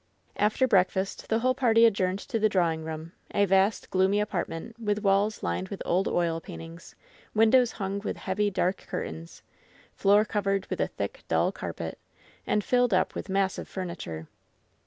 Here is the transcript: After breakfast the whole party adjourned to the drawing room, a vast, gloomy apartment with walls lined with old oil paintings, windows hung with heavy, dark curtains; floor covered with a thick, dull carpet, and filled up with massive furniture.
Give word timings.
After 0.35 0.67
breakfast 0.67 1.29
the 1.29 1.37
whole 1.37 1.53
party 1.53 1.85
adjourned 1.85 2.17
to 2.21 2.39
the 2.39 2.49
drawing 2.49 2.83
room, 2.83 3.11
a 3.35 3.45
vast, 3.45 3.91
gloomy 3.91 4.19
apartment 4.19 4.79
with 4.79 5.03
walls 5.03 5.43
lined 5.43 5.69
with 5.69 5.83
old 5.85 6.07
oil 6.07 6.39
paintings, 6.41 6.95
windows 7.35 7.73
hung 7.73 7.99
with 7.99 8.17
heavy, 8.17 8.49
dark 8.49 8.77
curtains; 8.87 9.43
floor 9.93 10.25
covered 10.25 10.65
with 10.71 10.81
a 10.81 10.87
thick, 10.87 11.23
dull 11.27 11.51
carpet, 11.51 11.99
and 12.47 12.63
filled 12.63 12.95
up 12.95 13.13
with 13.13 13.29
massive 13.29 13.67
furniture. 13.67 14.27